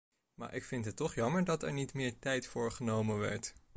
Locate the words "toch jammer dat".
0.95-1.63